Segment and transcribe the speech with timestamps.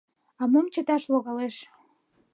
[0.41, 1.55] А мом чыташ логалеш?